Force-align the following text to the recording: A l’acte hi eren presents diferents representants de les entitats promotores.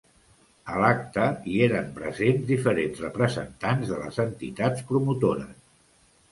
A 0.75 0.77
l’acte 0.83 1.27
hi 1.51 1.59
eren 1.65 1.91
presents 1.99 2.49
diferents 2.53 3.03
representants 3.07 3.95
de 3.95 4.03
les 4.03 4.21
entitats 4.27 4.91
promotores. 4.93 5.65